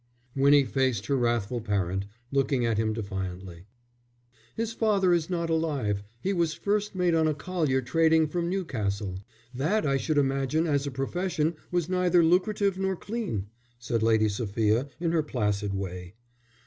[0.35, 3.67] Winnie faced her wrathful parent, looking at him defiantly.
[4.55, 6.01] "His father is not alive.
[6.19, 9.19] He was first mate on a collier trading from Newcastle."
[9.53, 13.45] "That, I should imagine, as a profession, was neither lucrative nor clean,"
[13.77, 16.15] said Lady Sophia, in her placid way.